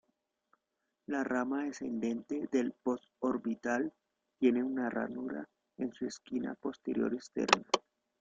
La 1.05 1.23
rama 1.23 1.63
descendente 1.65 2.49
del 2.51 2.73
postorbital 2.73 3.93
tiene 4.39 4.63
una 4.63 4.89
ranura 4.89 5.47
en 5.77 5.93
su 5.93 6.07
esquina 6.07 6.55
posterior 6.55 7.13
externa. 7.13 7.61